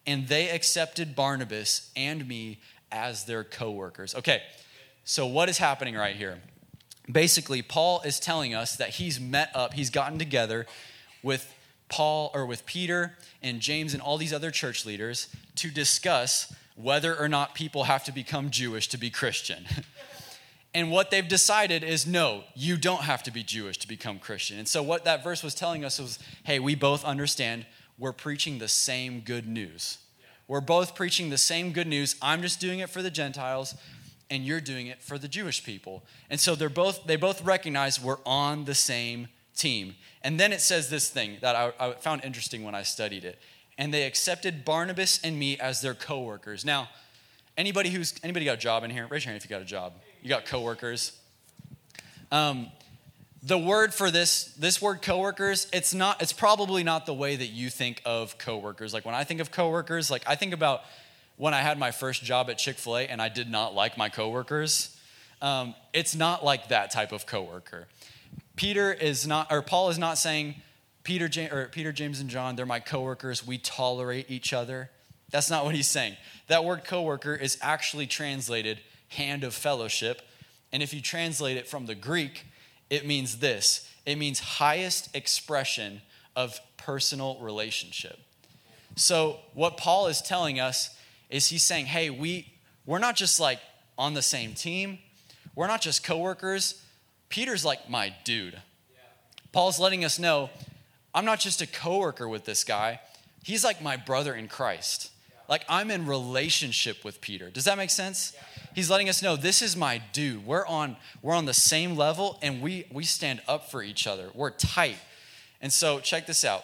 [0.06, 2.60] And they accepted Barnabas and me
[2.92, 4.16] as their co workers.
[4.16, 4.42] Okay,
[5.04, 6.42] so what is happening right here?
[7.10, 10.66] Basically, Paul is telling us that he's met up, he's gotten together
[11.24, 11.54] with
[11.90, 17.13] Paul or with Peter and James and all these other church leaders to discuss whether
[17.20, 19.66] or not people have to become Jewish to be Christian.
[20.74, 24.60] And what they've decided is no, you don't have to be Jewish to become Christian.
[24.60, 27.66] And so, what that verse was telling us was hey, we both understand
[27.98, 29.98] we're preaching the same good news.
[30.48, 32.16] We're both preaching the same good news.
[32.22, 33.74] I'm just doing it for the Gentiles,
[34.30, 36.04] and you're doing it for the Jewish people.
[36.30, 39.96] And so, they're both, they both recognize we're on the same team.
[40.22, 43.40] And then it says this thing that I, I found interesting when I studied it.
[43.78, 46.66] And they accepted Barnabas and me as their co workers.
[46.66, 46.90] Now,
[47.58, 49.08] anybody who's anybody got a job in here?
[49.10, 51.13] Raise your hand if you got a job you got coworkers.
[52.32, 52.68] Um,
[53.44, 57.46] the word for this this word coworkers it's not it's probably not the way that
[57.46, 60.82] you think of coworkers like when i think of coworkers like i think about
[61.38, 64.98] when i had my first job at chick-fil-a and i did not like my coworkers
[65.40, 67.88] um, it's not like that type of coworker
[68.56, 70.56] peter is not or paul is not saying
[71.08, 74.89] peter james, or peter james and john they're my coworkers we tolerate each other
[75.32, 76.15] that's not what he's saying
[76.48, 80.22] that word coworker is actually translated hand of fellowship.
[80.72, 82.46] And if you translate it from the Greek,
[82.89, 86.02] it means this it means highest expression
[86.36, 88.20] of personal relationship.
[88.96, 90.96] So, what Paul is telling us
[91.30, 92.54] is he's saying, hey, we,
[92.86, 93.60] we're not just like
[93.98, 95.00] on the same team,
[95.56, 96.82] we're not just coworkers.
[97.30, 98.54] Peter's like my dude.
[98.54, 99.00] Yeah.
[99.52, 100.50] Paul's letting us know
[101.18, 103.00] I'm not just a coworker with this guy,
[103.44, 105.10] he's like my brother in Christ.
[105.50, 107.50] Like I'm in relationship with Peter.
[107.50, 108.36] Does that make sense?
[108.76, 110.46] He's letting us know this is my dude.
[110.46, 114.30] We're on, we're on the same level and we, we stand up for each other.
[114.36, 114.98] We're tight.
[115.60, 116.64] And so, check this out.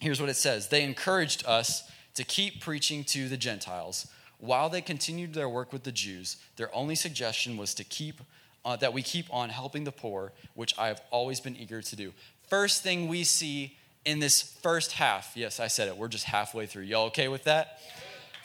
[0.00, 4.06] Here's what it says They encouraged us to keep preaching to the Gentiles.
[4.36, 8.20] While they continued their work with the Jews, their only suggestion was to keep
[8.66, 11.96] uh, that we keep on helping the poor, which I have always been eager to
[11.96, 12.12] do.
[12.48, 16.66] First thing we see in this first half, yes, I said it, we're just halfway
[16.66, 16.84] through.
[16.84, 17.80] Y'all okay with that?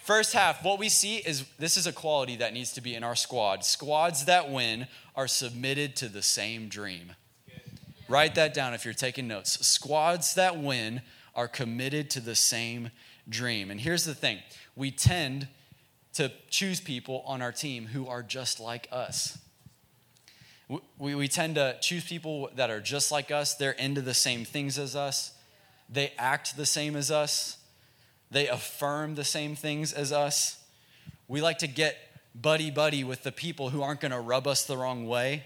[0.03, 3.03] First half, what we see is this is a quality that needs to be in
[3.03, 3.63] our squad.
[3.63, 7.13] Squads that win are submitted to the same dream.
[8.09, 9.65] Write that down if you're taking notes.
[9.65, 11.01] Squads that win
[11.35, 12.91] are committed to the same
[13.29, 13.71] dream.
[13.71, 14.39] And here's the thing
[14.75, 15.47] we tend
[16.15, 19.37] to choose people on our team who are just like us.
[20.99, 23.55] We, we tend to choose people that are just like us.
[23.55, 25.33] They're into the same things as us,
[25.89, 27.57] they act the same as us
[28.33, 30.59] they affirm the same things as us.
[31.27, 31.97] We like to get
[32.33, 35.43] buddy buddy with the people who aren't going to rub us the wrong way.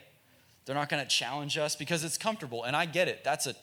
[0.66, 2.64] They're not going to challenge us because it's comfortable.
[2.64, 3.24] And I get it.
[3.24, 3.56] That's a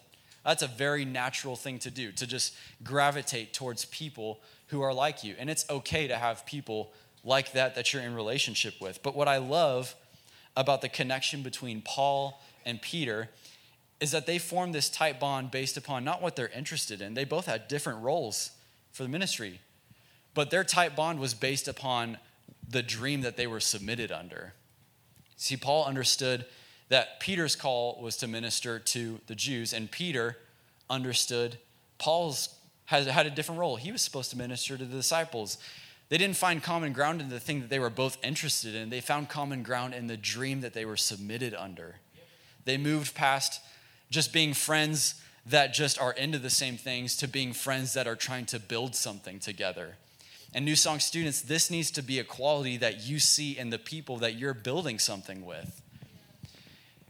[0.44, 5.24] that's a very natural thing to do to just gravitate towards people who are like
[5.24, 5.34] you.
[5.38, 6.92] And it's okay to have people
[7.24, 9.02] like that that you're in relationship with.
[9.02, 9.94] But what I love
[10.54, 13.30] about the connection between Paul and Peter
[14.00, 17.14] is that they form this tight bond based upon not what they're interested in.
[17.14, 18.50] They both had different roles
[18.92, 19.60] for the ministry.
[20.34, 22.18] But their tight bond was based upon
[22.68, 24.54] the dream that they were submitted under.
[25.36, 26.46] See, Paul understood
[26.88, 30.36] that Peter's call was to minister to the Jews, and Peter
[30.90, 31.58] understood
[31.98, 32.54] Paul's
[32.86, 33.76] had, had a different role.
[33.76, 35.58] He was supposed to minister to the disciples.
[36.08, 38.90] They didn't find common ground in the thing that they were both interested in.
[38.90, 41.96] They found common ground in the dream that they were submitted under.
[42.64, 43.60] They moved past
[44.14, 48.16] just being friends that just are into the same things to being friends that are
[48.16, 49.96] trying to build something together.
[50.54, 53.78] And New Song students, this needs to be a quality that you see in the
[53.78, 55.82] people that you're building something with.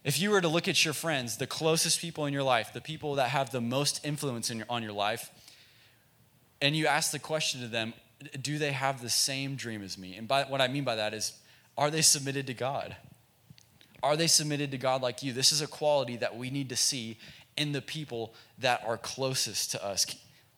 [0.03, 2.81] If you were to look at your friends, the closest people in your life, the
[2.81, 5.31] people that have the most influence in your, on your life,
[6.61, 7.93] and you ask the question to them,
[8.41, 10.17] do they have the same dream as me?
[10.17, 11.33] And by, what I mean by that is,
[11.77, 12.97] are they submitted to God?
[14.05, 15.33] Are they submitted to God like you?
[15.33, 17.17] This is a quality that we need to see
[17.57, 20.05] in the people that are closest to us.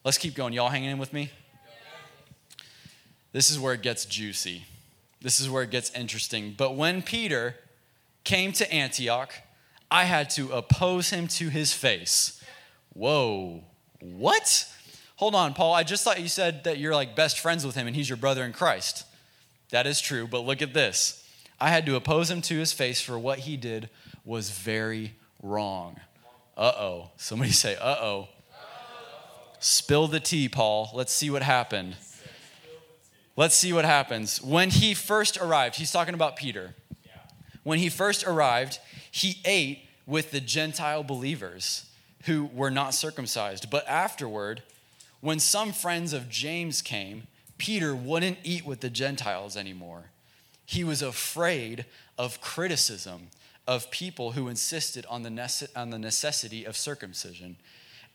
[0.05, 0.53] Let's keep going.
[0.53, 1.31] Y'all hanging in with me?
[3.31, 4.65] This is where it gets juicy.
[5.21, 6.55] This is where it gets interesting.
[6.57, 7.55] But when Peter
[8.25, 9.33] came to Antioch,
[9.93, 12.43] I had to oppose him to his face.
[12.95, 13.63] Whoa,
[14.01, 14.69] what?
[15.17, 15.73] Hold on, Paul.
[15.73, 18.17] I just thought you said that you're like best friends with him and he's your
[18.17, 19.05] brother in Christ.
[19.71, 21.23] That is true, but look at this.
[21.61, 23.89] I had to oppose him to his face for what he did
[24.25, 26.01] was very wrong.
[26.57, 27.11] Uh oh.
[27.17, 28.29] Somebody say, uh oh.
[29.59, 30.91] Spill the tea, Paul.
[30.95, 31.97] Let's see what happened.
[33.37, 34.41] Let's see what happens.
[34.41, 36.75] When he first arrived, he's talking about Peter.
[37.63, 38.79] When he first arrived,
[39.11, 41.87] he ate with the Gentile believers
[42.25, 43.71] who were not circumcised.
[43.71, 44.63] But afterward,
[45.21, 47.27] when some friends of James came,
[47.59, 50.11] Peter wouldn't eat with the Gentiles anymore.
[50.67, 51.87] He was afraid
[52.19, 53.29] of criticism
[53.67, 57.57] of people who insisted on the, on the necessity of circumcision.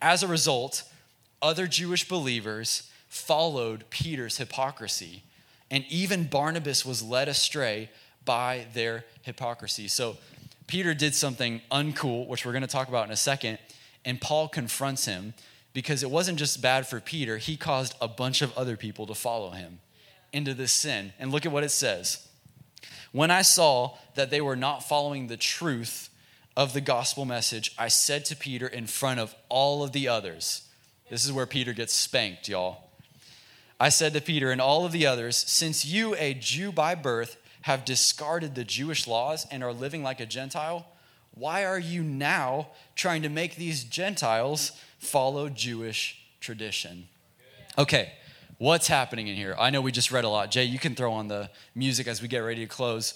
[0.01, 0.83] As a result,
[1.41, 5.23] other Jewish believers followed Peter's hypocrisy,
[5.69, 7.89] and even Barnabas was led astray
[8.23, 9.87] by their hypocrisy.
[9.87, 10.17] So,
[10.67, 13.57] Peter did something uncool, which we're going to talk about in a second,
[14.05, 15.33] and Paul confronts him
[15.73, 19.15] because it wasn't just bad for Peter, he caused a bunch of other people to
[19.15, 19.79] follow him
[20.33, 21.13] into this sin.
[21.19, 22.27] And look at what it says.
[23.11, 26.09] When I saw that they were not following the truth
[26.55, 30.67] of the gospel message, I said to Peter in front of all of the others,
[31.09, 32.89] this is where Peter gets spanked, y'all.
[33.79, 37.37] I said to Peter and all of the others, since you, a Jew by birth,
[37.63, 40.87] have discarded the Jewish laws and are living like a Gentile,
[41.33, 47.07] why are you now trying to make these Gentiles follow Jewish tradition?
[47.77, 48.13] Okay,
[48.61, 49.55] what's happening in here?
[49.57, 50.51] I know we just read a lot.
[50.51, 53.15] Jay, you can throw on the music as we get ready to close.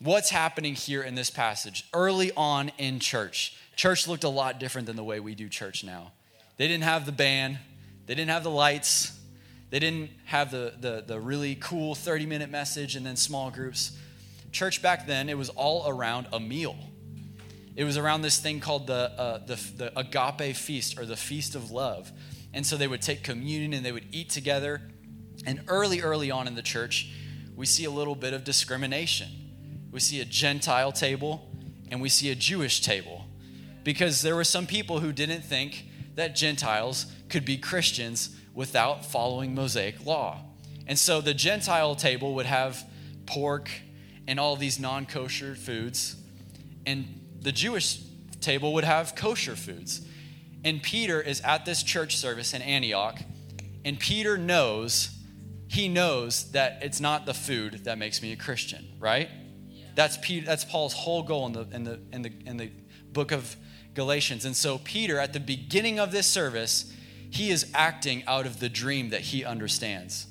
[0.00, 1.88] What's happening here in this passage?
[1.94, 5.82] Early on in church, church looked a lot different than the way we do church
[5.82, 6.12] now.
[6.58, 7.58] They didn't have the band,
[8.04, 9.18] they didn't have the lights,
[9.70, 13.96] they didn't have the, the, the really cool 30 minute message and then small groups.
[14.52, 16.76] Church back then, it was all around a meal.
[17.76, 21.54] It was around this thing called the, uh, the, the agape feast or the feast
[21.54, 22.12] of love.
[22.56, 24.80] And so they would take communion and they would eat together.
[25.44, 27.12] And early, early on in the church,
[27.54, 29.28] we see a little bit of discrimination.
[29.92, 31.50] We see a Gentile table
[31.90, 33.26] and we see a Jewish table
[33.84, 39.54] because there were some people who didn't think that Gentiles could be Christians without following
[39.54, 40.40] Mosaic law.
[40.86, 42.82] And so the Gentile table would have
[43.26, 43.70] pork
[44.26, 46.16] and all these non kosher foods,
[46.86, 48.00] and the Jewish
[48.40, 50.00] table would have kosher foods.
[50.64, 53.20] And Peter is at this church service in Antioch,
[53.84, 55.10] and Peter knows,
[55.68, 59.28] he knows that it's not the food that makes me a Christian, right?
[59.94, 62.70] That's, Peter, that's Paul's whole goal in the, in, the, in, the, in the
[63.12, 63.56] book of
[63.94, 64.44] Galatians.
[64.44, 66.92] And so, Peter, at the beginning of this service,
[67.30, 70.26] he is acting out of the dream that he understands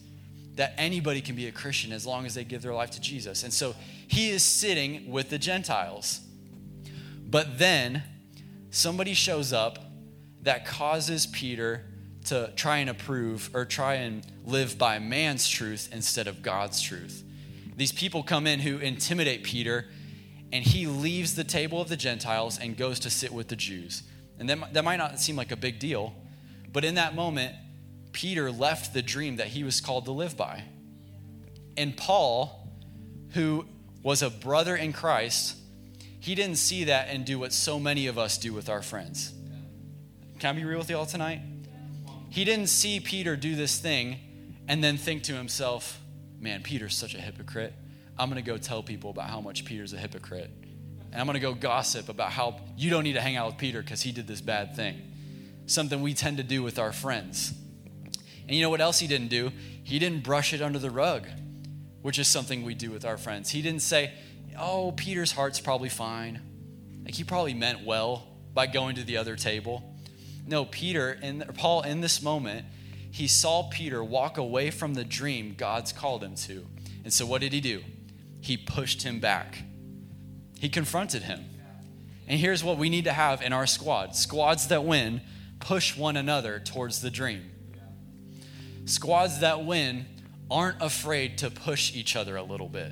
[0.55, 3.43] that anybody can be a Christian as long as they give their life to Jesus.
[3.43, 3.75] And so
[4.07, 6.21] he is sitting with the Gentiles.
[7.27, 8.03] But then
[8.69, 9.79] somebody shows up
[10.45, 11.83] that causes Peter
[12.25, 17.23] to try and approve or try and live by man's truth instead of God's truth.
[17.75, 19.85] These people come in who intimidate Peter,
[20.51, 24.03] and he leaves the table of the Gentiles and goes to sit with the Jews.
[24.39, 26.13] And that, that might not seem like a big deal,
[26.71, 27.55] but in that moment,
[28.11, 30.63] Peter left the dream that he was called to live by.
[31.75, 32.69] And Paul,
[33.31, 33.65] who
[34.03, 35.57] was a brother in Christ,
[36.19, 39.33] he didn't see that and do what so many of us do with our friends.
[40.39, 41.41] Can I be real with y'all tonight?
[42.29, 44.17] He didn't see Peter do this thing
[44.67, 46.01] and then think to himself,
[46.39, 47.73] man, Peter's such a hypocrite.
[48.17, 50.51] I'm going to go tell people about how much Peter's a hypocrite.
[51.11, 53.57] And I'm going to go gossip about how you don't need to hang out with
[53.57, 55.11] Peter because he did this bad thing
[55.67, 57.51] something we tend to do with our friends.
[58.47, 59.51] And you know what else he didn't do?
[59.83, 61.27] He didn't brush it under the rug,
[62.03, 63.49] which is something we do with our friends.
[63.49, 64.13] He didn't say,
[64.59, 66.39] Oh, Peter's heart's probably fine.
[67.03, 69.94] Like he probably meant well by going to the other table.
[70.47, 72.65] No, Peter and Paul in this moment,
[73.11, 76.65] he saw Peter walk away from the dream God's called him to.
[77.03, 77.83] And so what did he do?
[78.41, 79.63] He pushed him back.
[80.59, 81.45] He confronted him.
[82.27, 85.21] And here's what we need to have in our squad squads that win
[85.59, 87.51] push one another towards the dream.
[88.85, 90.05] Squads that win
[90.49, 92.91] aren't afraid to push each other a little bit.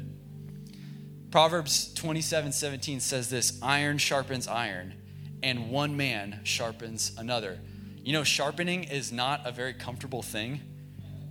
[1.32, 4.94] Proverbs 27 17 says this iron sharpens iron,
[5.44, 7.60] and one man sharpens another.
[8.04, 10.62] You know, sharpening is not a very comfortable thing.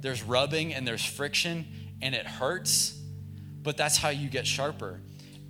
[0.00, 1.66] There's rubbing and there's friction,
[2.00, 2.98] and it hurts,
[3.62, 5.00] but that's how you get sharper.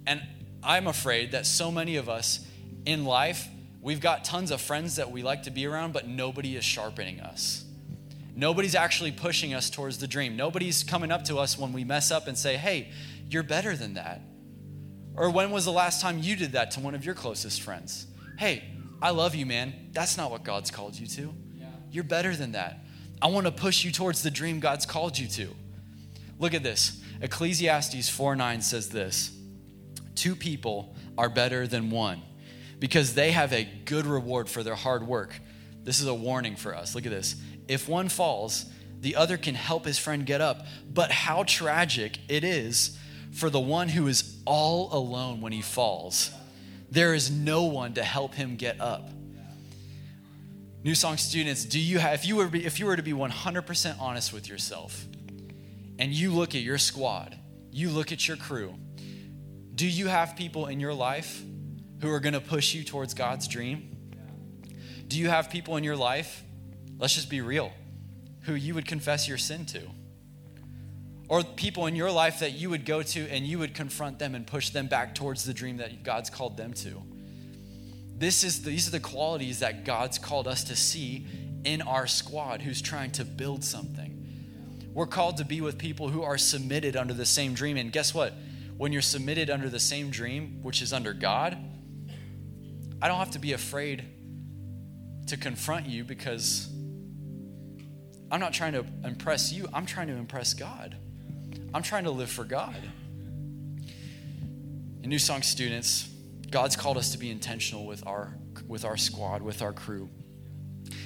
[0.06, 0.22] And
[0.62, 2.46] I'm afraid that so many of us
[2.84, 3.48] in life,
[3.80, 7.20] we've got tons of friends that we like to be around, but nobody is sharpening
[7.20, 7.64] us.
[8.34, 10.36] Nobody's actually pushing us towards the dream.
[10.36, 12.90] Nobody's coming up to us when we mess up and say, hey,
[13.28, 14.22] you're better than that.
[15.14, 18.06] Or when was the last time you did that to one of your closest friends?
[18.42, 18.64] Hey,
[19.00, 19.72] I love you, man.
[19.92, 21.32] That's not what God's called you to.
[21.92, 22.80] You're better than that.
[23.22, 25.54] I want to push you towards the dream God's called you to.
[26.40, 27.00] Look at this.
[27.20, 29.30] Ecclesiastes 4 9 says this
[30.16, 32.20] Two people are better than one
[32.80, 35.38] because they have a good reward for their hard work.
[35.84, 36.96] This is a warning for us.
[36.96, 37.36] Look at this.
[37.68, 38.66] If one falls,
[38.98, 40.66] the other can help his friend get up.
[40.92, 42.98] But how tragic it is
[43.30, 46.32] for the one who is all alone when he falls.
[46.92, 49.08] There is no one to help him get up.
[50.84, 53.98] New Song students, do you have if you were if you were to be 100%
[53.98, 55.06] honest with yourself
[55.98, 57.38] and you look at your squad,
[57.70, 58.74] you look at your crew,
[59.74, 61.42] do you have people in your life
[62.02, 63.96] who are going to push you towards God's dream?
[65.08, 66.42] Do you have people in your life,
[66.98, 67.72] let's just be real,
[68.42, 69.80] who you would confess your sin to?
[71.32, 74.34] Or people in your life that you would go to and you would confront them
[74.34, 77.02] and push them back towards the dream that God's called them to?
[78.18, 81.26] This is these are the qualities that God's called us to see
[81.64, 84.90] in our squad who's trying to build something.
[84.92, 87.78] We're called to be with people who are submitted under the same dream.
[87.78, 88.34] And guess what?
[88.76, 91.56] When you're submitted under the same dream, which is under God,
[93.00, 94.04] I don't have to be afraid
[95.28, 96.68] to confront you because
[98.30, 100.98] I'm not trying to impress you, I'm trying to impress God.
[101.74, 102.76] I'm trying to live for God.
[105.02, 106.08] And New Song students,
[106.50, 108.36] God's called us to be intentional with our
[108.68, 110.08] with our squad, with our crew.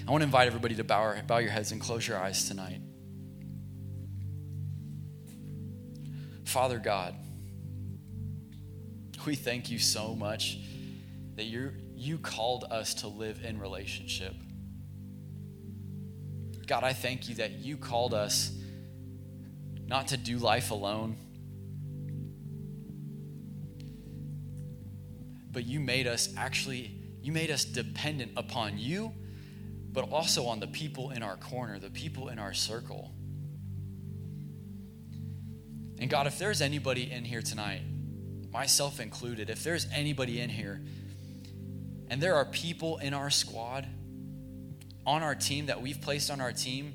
[0.06, 2.48] I want to invite everybody to bow, our, bow your heads and close your eyes
[2.48, 2.80] tonight.
[6.44, 7.14] Father God,
[9.24, 10.58] we thank you so much
[11.36, 14.34] that you you called us to live in relationship.
[16.66, 18.55] God, I thank you that you called us
[19.86, 21.16] not to do life alone,
[25.50, 26.90] but you made us actually,
[27.22, 29.12] you made us dependent upon you,
[29.92, 33.12] but also on the people in our corner, the people in our circle.
[35.98, 37.80] And God, if there's anybody in here tonight,
[38.52, 40.82] myself included, if there's anybody in here,
[42.08, 43.86] and there are people in our squad,
[45.06, 46.94] on our team that we've placed on our team,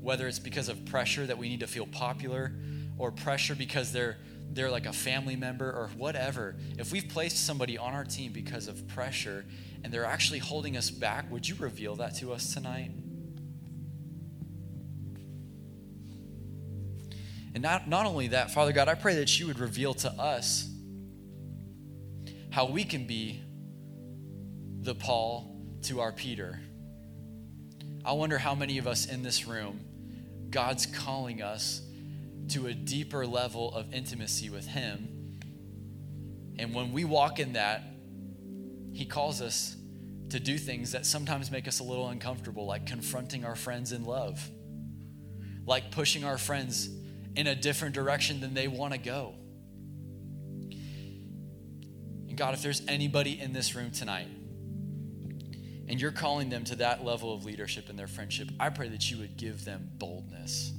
[0.00, 2.52] whether it's because of pressure that we need to feel popular
[2.98, 4.18] or pressure because they're
[4.52, 6.56] they're like a family member or whatever.
[6.76, 9.44] If we've placed somebody on our team because of pressure
[9.84, 12.90] and they're actually holding us back, would you reveal that to us tonight?
[17.54, 20.68] And not, not only that, Father God, I pray that you would reveal to us
[22.50, 23.40] how we can be
[24.80, 26.60] the Paul to our Peter.
[28.04, 29.80] I wonder how many of us in this room,
[30.50, 31.82] God's calling us
[32.48, 35.38] to a deeper level of intimacy with Him.
[36.58, 37.82] And when we walk in that,
[38.92, 39.76] He calls us
[40.30, 44.04] to do things that sometimes make us a little uncomfortable, like confronting our friends in
[44.04, 44.50] love,
[45.66, 46.88] like pushing our friends
[47.36, 49.34] in a different direction than they want to go.
[52.28, 54.28] And God, if there's anybody in this room tonight
[55.90, 59.10] and you're calling them to that level of leadership in their friendship, I pray that
[59.10, 60.72] you would give them boldness.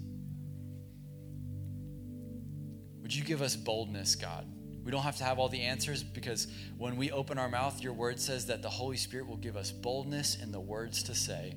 [3.01, 4.47] Would you give us boldness, God?
[4.85, 6.47] We don't have to have all the answers because
[6.77, 9.69] when we open our mouth, your word says that the Holy Spirit will give us
[9.69, 11.55] boldness in the words to say.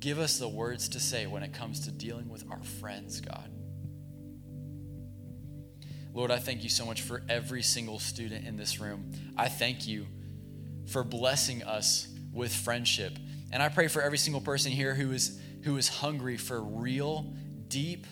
[0.00, 3.52] Give us the words to say when it comes to dealing with our friends, God.
[6.12, 9.12] Lord, I thank you so much for every single student in this room.
[9.36, 10.08] I thank you
[10.86, 13.18] for blessing us with friendship.
[13.50, 17.34] And I pray for every single person here who is who is hungry for real,
[17.66, 18.06] deep,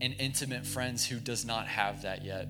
[0.00, 2.46] and intimate friends who does not have that yet.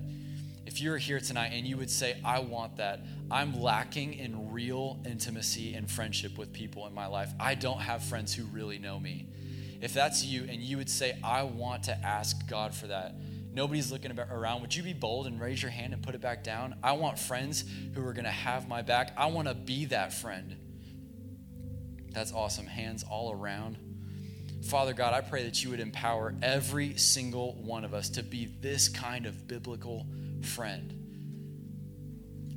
[0.65, 2.99] if you're here tonight and you would say, I want that,
[3.31, 7.31] I'm lacking in real intimacy and friendship with people in my life.
[7.39, 9.27] I don't have friends who really know me.
[9.81, 13.15] If that's you and you would say, I want to ask God for that,
[13.53, 16.43] nobody's looking around, would you be bold and raise your hand and put it back
[16.43, 16.75] down?
[16.83, 17.63] I want friends
[17.93, 19.13] who are going to have my back.
[19.17, 20.57] I want to be that friend.
[22.15, 22.65] That's awesome.
[22.65, 23.77] Hands all around.
[24.63, 28.45] Father God, I pray that you would empower every single one of us to be
[28.61, 30.07] this kind of biblical
[30.41, 30.93] friend.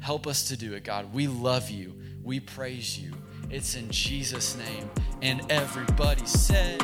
[0.00, 1.12] Help us to do it, God.
[1.12, 2.00] We love you.
[2.22, 3.12] We praise you.
[3.50, 4.88] It's in Jesus' name.
[5.22, 6.80] And everybody said,